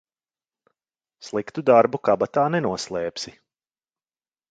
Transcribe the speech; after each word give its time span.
Sliktu 1.27 1.63
darbu 1.67 1.99
kabatā 2.09 2.45
nenoslēpsi. 2.55 3.35